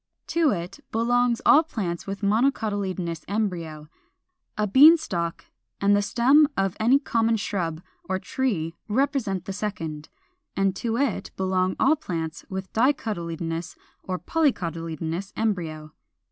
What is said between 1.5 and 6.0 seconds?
plants with monocotyledonous embryo (40). A Bean stalk and